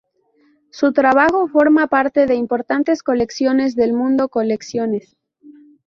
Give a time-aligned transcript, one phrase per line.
[0.71, 5.15] Su Trabajo forma parte de importantes colecciones del mundo colecciones.